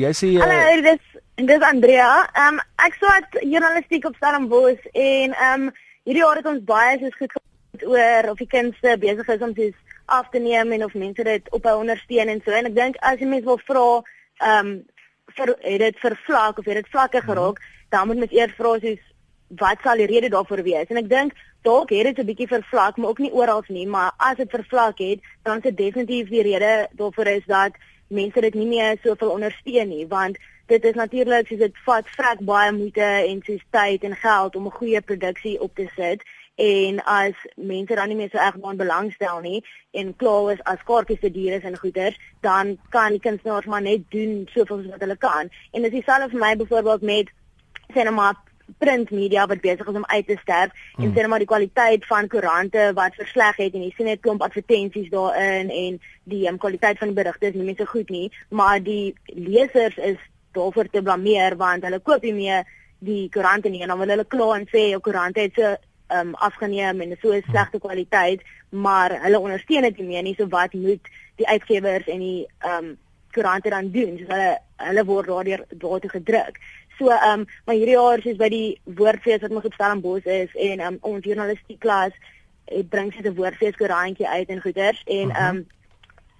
[0.01, 2.09] Jy sê uh, Hallo, dis dis Andrea.
[2.33, 5.69] Ehm um, ek swaat journalistiek op Stellenbos en ehm um,
[6.09, 7.37] hierdie jaar het ons baie soos goed
[7.85, 9.77] oor of die kinders besig is om soos
[10.17, 12.99] af te neem en of mense dit op hou ondersteun en so en ek dink
[13.01, 13.87] as jy mense wil vra
[14.39, 14.85] ehm um,
[15.35, 17.27] vir het dit vervlak of het dit vlakke mhm.
[17.27, 17.89] geraak, mm -hmm.
[17.89, 19.03] dan moet mens eers vra soos
[19.49, 20.87] wat sal die rede daarvoor wees?
[20.89, 24.13] En ek dink dalk het dit 'n bietjie vervlak, maar ook nie oral nie, maar
[24.17, 27.73] as dit vervlak het, dan is dit definitief die rede daarvoor is dat
[28.09, 32.41] mense dit nie meer soveel ondersteun nie, want dit is natuurlik soos dit vat vrek
[32.41, 36.23] baie moeite en soos tyd en geld om 'n goeie produksie op te sit
[36.55, 40.83] en as mense dan nie meer so erg daaraan belangstel nie en klaar is as
[40.87, 45.17] kaartjies vir diere en goeders, dan kan die kunstenaars maar net doen soveel wat hulle
[45.17, 45.51] kan.
[45.73, 47.31] En dis dieselfde vir my byvoorbeeld met
[47.95, 48.33] cinema
[48.79, 51.05] print media wat besig is om uit te sterf hmm.
[51.05, 54.43] en sien maar die kwaliteit van koerante wat versleg het en jy sien net klomp
[54.43, 55.99] advertensies daarin en
[56.31, 59.99] die um, kwaliteit van die berigte is nie meer so goed nie, maar die lesers
[59.99, 60.21] is
[60.57, 62.65] daarvoor te blameer want hulle koop nie meer
[63.05, 65.75] die koerante nie en dan wil hulle kla en sê jou koerante het so
[66.13, 70.49] um afgeneem en so 'n slegte kwaliteit, maar hulle ondersteun dit nie meer nie, so
[70.49, 72.99] wat moet die uitgewers en die um
[73.33, 74.19] koerante dan doen?
[74.19, 76.61] So hulle hulle word daardeur daartoe gedruk.
[76.99, 80.81] So um maar hierdie jaar soos by die woordfees wat ons op Stellenbosch is en
[80.81, 82.13] um ons journalistiek klas
[82.65, 85.67] het bring sy 'n woordfees koerantjie uit en goeders en um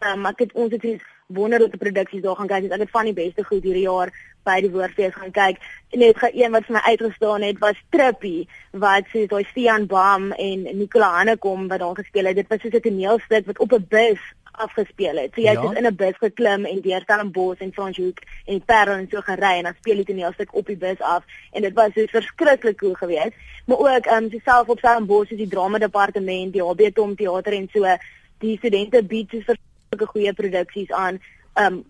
[0.09, 2.71] um ek het ons het wonderlike produksies daar gaan kyk.
[2.71, 4.13] Ek het van die beste goed hierdie jaar
[4.45, 5.61] by die woordfees gaan kyk.
[5.97, 10.33] Net ge een wat vir my uitgestaan het was Trippy wat so daai Stian Bam
[10.33, 12.37] en Nicola Hanekom wat daar gespeel het.
[12.37, 14.21] Dit was so 'n toneelstuk wat op 'n bus
[14.53, 15.33] afgespeel het.
[15.35, 15.69] So jy ja.
[15.69, 19.57] het in 'n bus geklim en deur Stellenbosch en Franshoek en Parel en so gery
[19.59, 22.95] en dan speel die toneelstuk op die bus af en dit was so verskriklik cool
[22.95, 23.33] geweest.
[23.67, 27.53] Maar ook ehm um, self op Stellenbosch is die drama departement, die HB Tom teater
[27.53, 27.97] en so
[28.39, 29.55] die studente bied so
[29.95, 31.21] sulke goeie produksies aan.
[31.55, 31.85] Um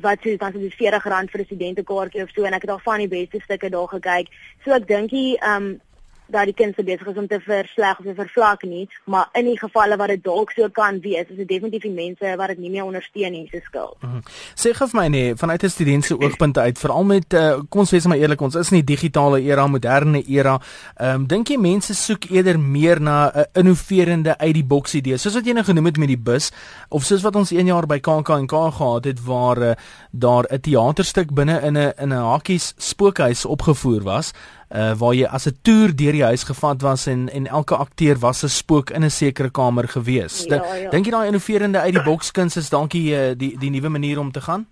[0.00, 2.84] wat sê dan is dit R40 vir 'n studentekaartjie of so en ek het al
[2.84, 4.28] van die beste stukke daar gekyk.
[4.64, 5.80] So ek dink die um
[6.26, 9.58] dat die kinders besig is om te versleg of te vervlak nie, maar in die
[9.58, 12.70] gevalle wat dit dalk so kan wees, is dit definitief die mense wat dit nie
[12.70, 13.96] meer ondersteun nie se skuld.
[14.00, 14.22] Mm -hmm.
[14.54, 17.90] Sê vir my nee, vanuit 'n student se oogpunt uit, veral met uh, kom ons
[17.90, 20.60] wees maar eerlik, ons is in die digitale era, moderne era.
[20.96, 24.94] Ehm um, dink jy mense soek eerder meer na 'n uh, innoverende uit die boks
[24.94, 26.50] idee, soos wat jy nou genoem het met die bus
[26.88, 29.72] of soos wat ons een jaar by KAK&K gehad het waar uh,
[30.10, 34.32] daar 'n teaterstuk binne in 'n in 'n hakies spookhuis opgevoer was
[34.72, 38.18] uh waar jy as 'n toer deur die huis gevat was en en elke akteur
[38.18, 40.44] was 'n spook in 'n sekere kamer gewees.
[40.48, 40.90] Ja, ja.
[40.90, 44.32] Dink jy daai innoverende uit die bokskuns is dankie uh, die die nuwe manier om
[44.32, 44.66] te gaan?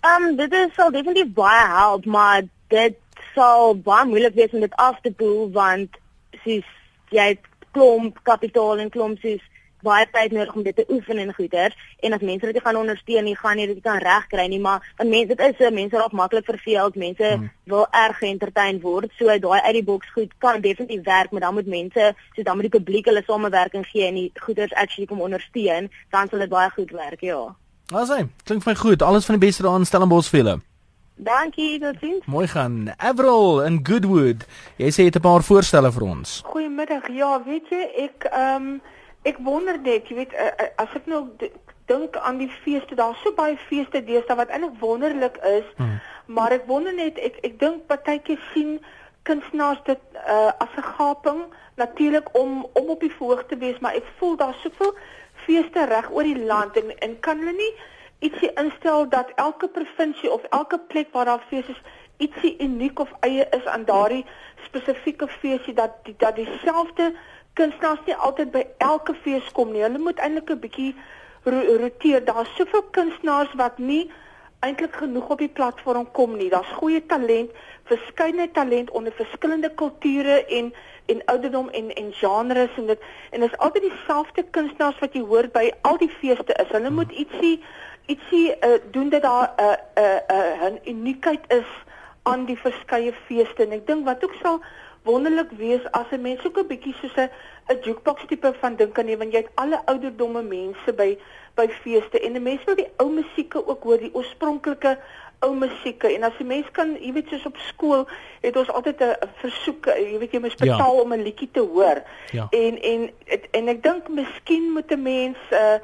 [0.00, 2.96] Ehm um, dit is sal definitief baie help, maar dit
[3.34, 5.88] sal baie moeilik wees om dit af te poel want
[6.44, 6.64] sies
[7.10, 9.42] jy het klomp kapitaal en klomp sies
[9.82, 11.66] baie tyd nodig om dit te oefen en goeie
[12.00, 15.10] en as mense dit gaan ondersteun nie gaan nie dit kan regkry nie maar want
[15.10, 17.50] mense dit is so mense raak maklik verveeld mense hmm.
[17.64, 21.54] wil erg geëntertain word so daai uit die boks goed kan definitief werk maar dan
[21.54, 25.20] moet mense so dan moet die publiek hulle samewerking gee en die goeders actually kom
[25.20, 27.42] ondersteun dan sal dit baie goed werk ja
[27.92, 30.58] Asai klink vir my goed alles van die beste daar in Stellenbosch vir julle
[31.18, 32.26] Dankie, totsiens.
[32.30, 32.94] Mooi gaan.
[32.96, 34.44] Avril in Goodwood.
[34.78, 36.42] Jy sê jy het 'n paar voorstelle vir ons.
[36.46, 37.08] Goeiemiddag.
[37.10, 38.80] Ja, weet jy, ek ehm um,
[39.22, 41.26] ek wonder net, jy weet, uh, uh, as ek nou
[41.88, 45.98] dink aan die feeste, daar's so baie feeste deesdae wat eintlik wonderlik is, hmm.
[46.26, 48.78] maar ek wonder net ek ek dink partykeer sien
[49.28, 51.40] kunstenaars dit uh, as 'n gaping
[51.76, 54.94] natuurlik om om op die voorg te wees, maar ek voel daar's soveel
[55.46, 57.74] feeste reg oor die land en en kan hulle nie
[58.18, 61.82] ietsie instel dat elke provinsie of elke plek waar daar fees is
[62.16, 64.24] ietsie uniek of eie is aan daardie
[64.66, 67.12] spesifieke feesie dat die, dat dieselfde
[67.58, 69.82] kunstenaars nie altyd by elke fees kom nie.
[69.82, 70.94] Hulle moet eintlik 'n bietjie
[71.44, 72.24] ro roteer.
[72.24, 74.10] Daar's soveel kunstenaars wat nie
[74.60, 76.50] eintlik genoeg op die platform kom nie.
[76.50, 77.50] Daar's goeie talent,
[77.90, 80.72] verskeie talent onder verskillende kulture en
[81.08, 85.22] en ouderdom en en genres en dit en dit is altyd dieselfde kunstenaars wat jy
[85.24, 86.72] hoor by al die feeste is.
[86.74, 87.62] Hulle moet ietsie
[88.06, 91.70] ietsie uh, doen dat daar 'n uh, 'n uh, 'n uh, uniekheid is
[92.22, 94.60] aan die verskeie feeste en ek dink wat ook sal
[95.02, 97.30] wonderlik wees as 'n mens ook 'n bietjie soos 'n
[97.68, 101.18] 'n jukebox tipe van ding kan hê want jy het alle ouderdomme mense by
[101.54, 104.98] by feeste en 'n mens wil die ou musieke ook hoor die oorspronklike
[105.40, 108.06] ou musieke en as 'n mens kan jy weet soos op skool
[108.40, 111.02] het ons altyd 'n versoek jy weet jy moet betaal ja.
[111.02, 112.46] om 'n liedjie te hoor ja.
[112.50, 115.78] en en het, en ek dink miskien moet 'n mens 'n uh,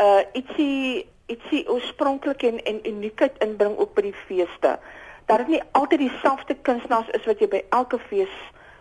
[0.00, 4.78] uh, ietsie ietsie oorspronklik en en uniekheid inbring ook by die feeste.
[5.26, 8.34] Dat dit nie altyd dieselfde kunstenaars is wat jy by elke fees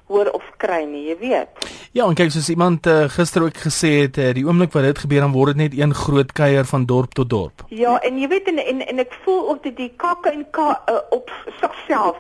[0.10, 1.68] hoor of kry nie, jy weet.
[1.96, 5.04] Ja, en kyk soos iemand uh, gister ook gesê het, uh, die oomblik wat dit
[5.06, 7.64] gebeur dan word dit net een groot kuier van dorp tot dorp.
[7.70, 11.32] Ja, en jy weet en en, en ek voel ook dat die KAK&K uh, op
[11.62, 12.18] sigself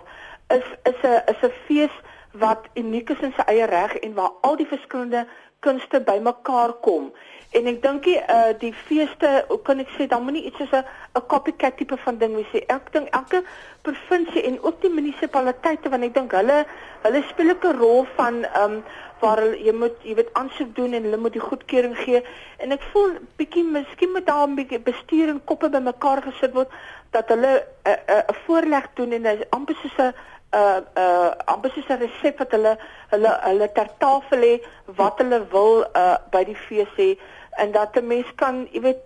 [0.54, 1.96] is is 'n is 'n fees
[2.32, 5.28] wat uniek is in sy eie reg en waar al die verskillende
[5.60, 7.12] kunste bymekaar kom.
[7.58, 9.30] En ek dink die uh die feeste,
[9.66, 10.86] kan ek sê, dan moenie iets soos 'n
[11.18, 12.62] 'n copycat tipe van ding wees nie.
[12.70, 13.42] Ek dink elke
[13.82, 16.66] provinsie en ook die munisipaliteite want ek dink hulle
[17.02, 18.84] hulle speel 'n rol van um
[19.20, 22.22] waar hulle jy moet jy weet aansoek doen en hulle moet die goedkeuring gee.
[22.58, 26.70] En ek voel bietjie miskien moet daar 'n bietjie bestuur en koppe bymekaar gesit word
[27.12, 30.14] dat hulle 'n uh, 'n uh, voorleg doen en amper soos 'n
[30.54, 32.78] uh uh amper soos 'n resep wat hulle
[33.12, 34.54] hulle hulle ter tafel lê
[35.02, 37.18] wat hulle wil uh by die fees hê.
[37.58, 39.04] En dat 'n mens kan, jy weet,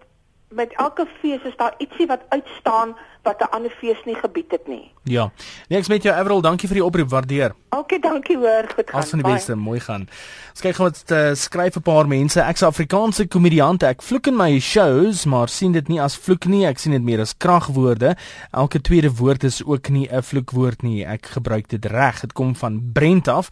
[0.50, 4.68] met elke fees is daar ietsie wat uitstaan wat 'n ander fees nie gebied het
[4.68, 4.92] nie.
[5.04, 5.32] Ja.
[5.68, 7.56] Nee, ek met jou Everal, dankie vir die oproep, waardeer.
[7.70, 9.02] Okay, dankie hoor, goed gaan.
[9.02, 10.08] As van die beste, mooi gaan.
[10.52, 12.40] Ons kyk gou wat uh, skryf 'n paar mense.
[12.42, 13.84] Ek's 'n Afrikaanse komediant.
[13.84, 16.66] Ek vloek in my shows, maar sien dit nie as vloek nie.
[16.66, 18.16] Ek sien dit meer as kragwoorde.
[18.52, 21.06] Elke tweede woord is ook nie 'n vloekwoord nie.
[21.06, 22.20] Ek gebruik dit reg.
[22.20, 23.50] Dit kom van Brent af.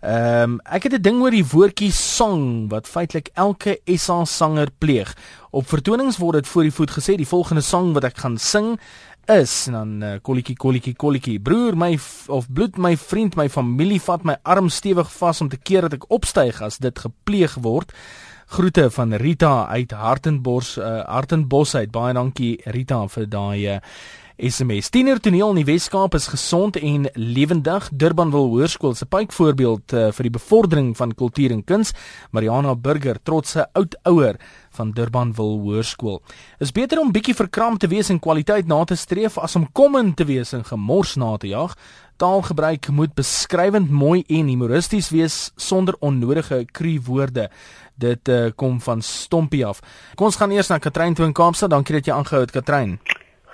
[0.00, 4.68] Ehm um, ek het 'n ding oor die woordjie song wat feitelik elke SA sanger
[4.78, 5.14] pleeg.
[5.50, 8.78] Op vertonings word dit voor die voet gesê die volgende sang wat ek gaan sing
[9.30, 11.94] is en dan uh, kolletjie kolletjie kolletjie broer my
[12.28, 15.94] of bloed my vriend my familie vat my arm stewig vas om te keer dat
[16.00, 17.92] ek opstyg as dit gepleeg word
[18.52, 23.78] groete van Rita uit Hartenbos uh, Hartenbos uit baie dankie Rita vir daai uh,
[24.42, 24.88] SMS.
[24.90, 27.84] Tiener toneel in die Wes-Kaap is gesond en lewendig.
[27.94, 31.92] Durbanville Hoërskool se pype voorbeeld uh, vir die bevordering van kultuur en kuns.
[32.34, 34.40] Mariana Burger, trotse oud ouer
[34.76, 36.20] van Durbanville Hoërskool.
[36.58, 40.14] Is beter om bietjie verkram te wees en kwaliteit na te streef as om kommen
[40.14, 41.76] te wees en gemors na te jag.
[42.22, 47.48] Taalgebruik moet beskrywend mooi en humoristies wees sonder onnodige kru woorde.
[47.94, 49.80] Dit uh, kom van Stompie af.
[50.14, 51.70] Kom ons gaan eers na Katrein toe in Kaapstad.
[51.70, 52.98] Dankie dat jy aangehou het, Katrein.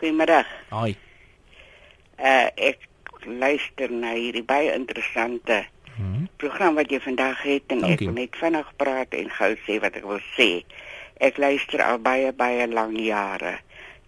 [0.01, 0.47] Goeiemiddag.
[0.75, 0.95] Hi.
[2.19, 2.85] Uh ek
[3.29, 5.63] luister na hierdie baie interessante
[5.97, 6.29] hmm.
[6.41, 7.95] program wat jy vandag het en Dankie.
[7.95, 10.51] ek wil net vinnig praat en gou sê wat ek wil sê.
[11.19, 13.59] Ek luister al baie baie lang jare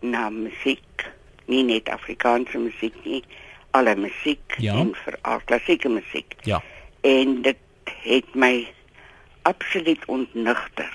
[0.01, 1.07] na musiek,
[1.51, 3.23] nie net Afrikaanse musiek nie,
[3.77, 4.77] alle musiek ja.
[4.79, 6.37] en veral klassieke musiek.
[6.47, 6.63] Ja.
[7.03, 7.59] En dit
[8.05, 8.69] het my
[9.43, 10.93] absoluut ontnigter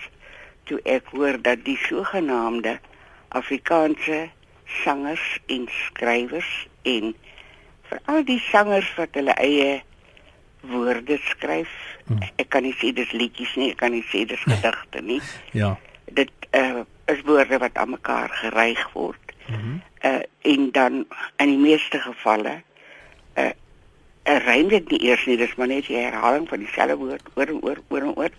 [0.65, 2.80] toe ek hoor dat die sogenaamde
[3.38, 4.30] Afrikaanse
[4.84, 7.13] sangers en skrywers en
[7.89, 9.84] vir al die sangers wat hulle eie
[10.65, 11.73] woorde skryf.
[12.06, 12.21] Hmm.
[12.41, 15.21] Ek kan nie sê dis liedjies nie, ek kan nie sê dis gedigte nie.
[15.54, 15.75] ja.
[16.05, 19.33] Dit uh, is woorde wat aan mekaar geryg word.
[19.49, 21.05] Mm uh en dan
[21.37, 22.61] in die meeste gevalle
[23.35, 23.51] uh
[24.23, 27.47] er rym dit nie eers nie, dis maar net 'n herhaling van dieselfde woord oor
[27.47, 28.33] en oor oor en oor.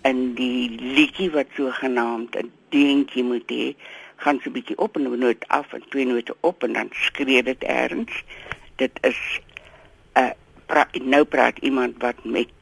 [0.00, 3.74] En die liedjie wat so genaamd 'n deentjie moet hê,
[4.16, 6.88] gaan so 'n bietjie op en 'n noot af en twee note op en dan
[6.90, 8.24] skree dit erns.
[8.76, 9.40] Dit is
[10.14, 10.30] 'n uh,
[10.66, 12.52] pra nou praat iemand wat met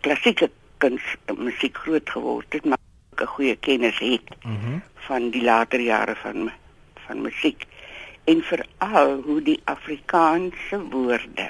[0.00, 1.02] klassieke kuns
[1.36, 2.85] musiek groot geword het, maar
[3.20, 4.82] 'n goeie kennis het mm -hmm.
[4.94, 6.50] van die later jare van
[7.06, 7.64] van musiek
[8.24, 11.48] en veral hoe die Afrikaanse woorde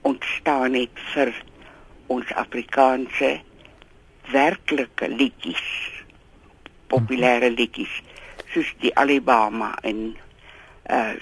[0.00, 1.32] ontstaan het vir
[2.06, 3.40] ons Afrikaanse
[4.30, 5.64] werklike liedjies
[6.86, 8.02] populêre liedjies
[8.52, 10.16] soos die Alabama en
[10.90, 11.14] uh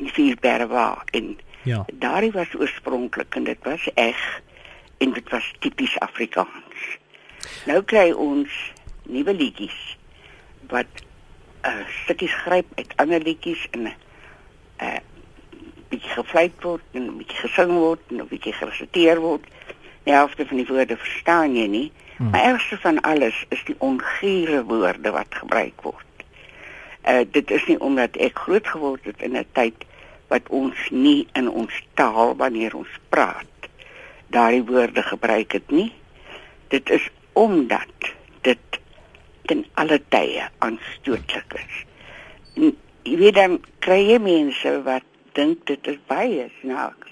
[0.00, 1.38] die Vierberwa en
[1.68, 1.84] ja.
[1.92, 4.20] daardie was oorspronklik en dit was eg
[4.98, 6.86] en dit was tipies Afrikaans.
[7.68, 8.48] Nou kry ons
[9.12, 9.78] nuwe liedjies
[10.72, 11.04] wat
[11.66, 14.98] uh stukkies gryp uit ander liedjies en uh
[15.90, 19.46] bietjie gefluit word en bietjie gesing word en bietjie geresiteer word.
[20.06, 22.30] Die helfte van die woorde verstaan jy nie, hmm.
[22.30, 26.24] maar ergste van alles is die ongure woorde wat gebruik word.
[27.04, 29.86] Uh dit is nie omdat ek groot geword het in 'n tyd
[30.30, 33.46] wat ons nie in ons taal wanneer ons praat
[34.30, 35.92] daardie woorde gebruik het nie.
[36.68, 38.14] Dit is omdat
[38.46, 38.79] dit
[39.50, 41.78] ten alle tye aanstootlik is.
[42.56, 42.74] En,
[43.08, 47.10] jy weet dan kry jy mense wat dink dit is baie snaaks.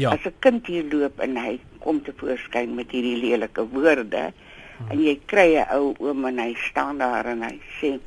[0.00, 0.14] Ja.
[0.14, 4.90] As 'n kind hier loop en hy kom te voorskyn met hierdie lelike woorde hmm.
[4.90, 7.98] en jy kry 'n ou oom en hy staan daar en hy sê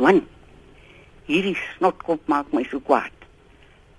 [0.00, 0.22] Man,
[1.28, 3.12] hierdie snotkop maak my so kwaad.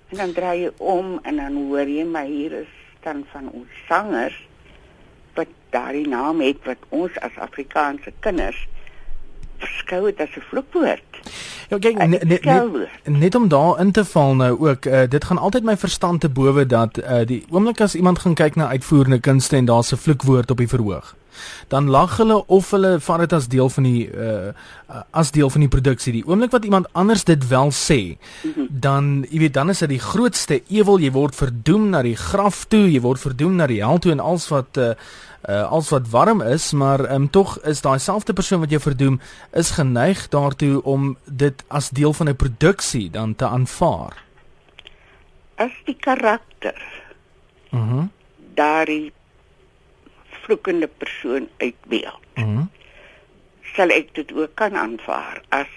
[0.09, 3.69] En dan draai jy om en dan hoor jy my hier is dan van ons
[3.87, 4.35] sangers
[5.33, 8.67] wat daardie naam het wat ons as Afrikaanse kinders
[9.59, 11.09] beskou het as 'n vloekwoord.
[11.69, 15.23] Ja, kyk net net net, net om daar in te val nou ook, uh, dit
[15.23, 18.67] gaan altyd my verstand te bowe dat uh, die oomblik as iemand gaan kyk na
[18.67, 21.15] uitvoerende kunste en daar's 'n vloekwoord op die verhoog
[21.67, 24.53] dan lag hulle of hulle vat dit as deel van die uh
[25.11, 26.11] as deel van die produksie.
[26.13, 28.17] Die oomblik wat iemand anders dit wel sê,
[28.69, 31.01] dan jy weet dan is dit die grootste ewel.
[31.01, 34.21] Jy word verdoem na die graf toe, jy word verdoem na die hel toe en
[34.21, 34.93] alles wat uh
[35.49, 39.19] uh als wat warm is, maar um, tog is daai selfde persoon wat jou verdoem
[39.51, 44.23] is geneig daartoe om dit as deel van 'n produksie dan te aanvaar.
[45.55, 46.77] As die karakter.
[47.71, 47.97] Mhm.
[47.97, 48.21] Uh
[48.55, 49.11] daardie
[50.43, 52.21] vloekende persoon uitbeeld.
[52.35, 52.69] Mm
[53.73, 55.69] sal ek dit ook kan aanvaar as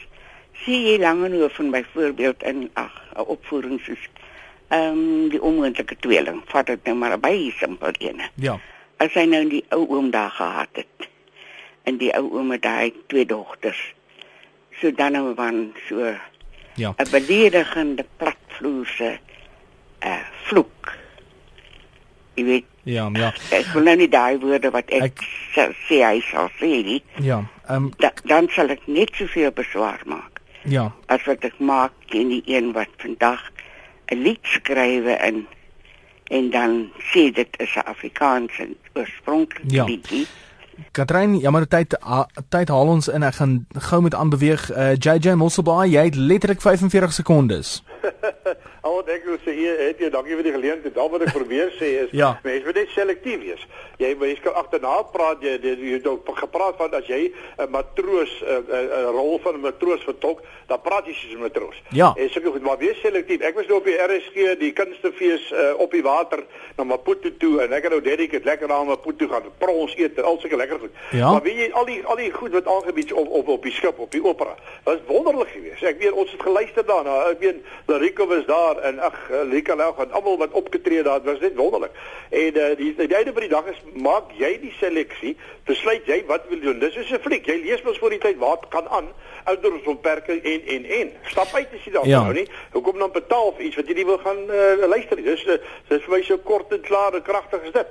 [0.64, 4.04] sien jy Langehoven byvoorbeeld in ag 'n opvoering soos
[4.68, 8.28] ehm um, die onmoontlike tweeling, vat dit nou maar by simpel ene.
[8.34, 8.58] Ja.
[8.98, 11.08] As hy nou die ou oom daar gehad het
[11.82, 13.94] en die ou oom het daai twee dogters.
[14.80, 16.14] So dan nou van so
[16.74, 16.94] ja.
[16.98, 19.20] 'n beledigende platvloerse 'n
[20.06, 20.92] uh, eh, vloek.
[22.34, 23.32] Jy weet Ja, ja.
[23.50, 27.02] Ek wil nou nie daai woorde wat ek, ek sê hy sal sê nie.
[27.18, 27.42] Ja.
[27.66, 30.38] Ehm um, da, dan sal ek net soveel beswaar maak.
[30.70, 30.92] Ja.
[31.10, 33.42] As wat ek maak teen die een wat vandag
[34.14, 35.46] 'n lied skrywe in
[36.30, 39.84] en dan sê dit is 'n Afrikaanse oorspronklike ja.
[39.84, 40.26] liedjie.
[40.92, 41.96] Katrein, jammer tyd
[42.48, 43.22] tyd haal ons in.
[43.22, 44.70] Ek gaan gou met aanbeweeg.
[44.70, 47.82] Uh, eh, JJ Mosselbaai, jy het letterlik 45 sekondes.
[48.86, 50.98] Al wat ek wil sê, het jy dankie vir die geleentheid.
[50.98, 52.34] Al wat ek probeer sê is ja.
[52.44, 53.66] mense moet net selektief wees.
[54.02, 58.32] Jy mens kan agterna praat jy jy het ook gepraat van as jy 'n matroos
[58.42, 61.82] 'n rol van 'n matroos vertolk, dan praat jy soos 'n matroos.
[61.90, 62.12] Ja.
[62.16, 63.40] En seker goed, maar wees selektief.
[63.40, 66.44] Ek was nou op die RSG, die kunstefees uh, op die water
[66.76, 70.24] na Maputo toe en ek het nou dedicated lekker na Maputo gaan prons eet en
[70.24, 70.94] al sulke lekker goed.
[71.10, 71.30] Ja.
[71.32, 73.98] Maar weet jy al die al die goed wat aangebied op op op die skip
[73.98, 74.54] op die opera.
[74.84, 75.82] Was wonderlik geweest.
[75.82, 77.16] Ek weet ons het geluister daarna.
[77.30, 77.62] Ek weet
[77.96, 79.14] Larico was daar en ag
[79.50, 81.90] Lika nou gaan almal wat opgetree daar was net wonderlik.
[82.30, 86.18] En uh, die die einde van die dag is maak jy die seleksie, besluit jy
[86.28, 86.78] wat wil doen.
[86.78, 87.46] Dis is 'n fliek.
[87.46, 89.08] Jy lees mos voor die tyd wat kan aan
[89.44, 91.12] ouderdomsbeperking en en en.
[91.24, 92.22] Stap uit as jy daar ja.
[92.22, 92.48] nou nie.
[92.72, 95.24] Hoekom dan betaal vir iets wat jy nie wil gaan uh, luister nie.
[95.24, 95.56] Dis uh,
[95.88, 97.86] dis vir my so kort en klaar en kragtig is dit.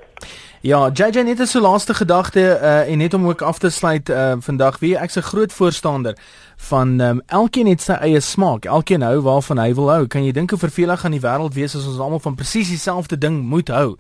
[0.62, 4.10] Ja, JJ net 'n so laaste gedagte uh, en net om ook af te sluit
[4.10, 6.18] uh, vandag, wie ek's 'n groot voorstander
[6.56, 8.66] van um, elkeen het sy eie smaak.
[8.66, 10.08] Elkeen hou waarvan hy wil hou.
[10.08, 13.18] Kan jy dink hoe vervelig gaan die wêreld wees as ons almal van presies dieselfde
[13.18, 13.98] ding moet hou?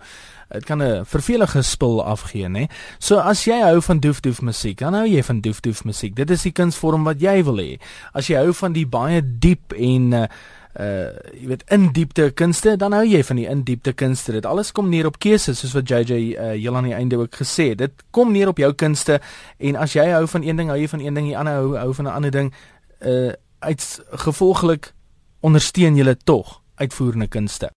[0.49, 2.67] Dit kan 'n vervelige spul afgee, né?
[2.99, 6.15] So as jy hou van doef doef musiek, dan hou jy van doef doef musiek.
[6.15, 7.79] Dit is die kunsvorm wat jy wil hê.
[8.13, 10.25] As jy hou van die baie diep en uh,
[10.79, 14.31] uh jy weet in diepte kunste dan hou jy van die in diepte kunste.
[14.31, 17.35] Dit alles kom neer op keuse soos wat JJ uh heel aan die einde ook
[17.35, 17.77] gesê het.
[17.77, 19.21] Dit kom neer op jou kunste
[19.57, 21.77] en as jy hou van een ding hou jy van een ding die ander hou
[21.77, 22.53] hou van 'n ander ding.
[22.99, 24.93] Uh uit gevolglik
[25.39, 27.71] ondersteun jy tog uitvoerende kunste